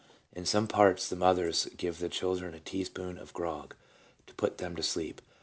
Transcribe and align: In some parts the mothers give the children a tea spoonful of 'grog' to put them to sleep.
In 0.33 0.47
some 0.47 0.67
parts 0.67 1.07
the 1.07 1.15
mothers 1.15 1.69
give 1.77 1.99
the 1.99 2.09
children 2.09 2.55
a 2.55 2.59
tea 2.59 2.83
spoonful 2.85 3.21
of 3.21 3.33
'grog' 3.35 3.75
to 4.25 4.33
put 4.33 4.57
them 4.57 4.75
to 4.75 4.81
sleep. 4.81 5.21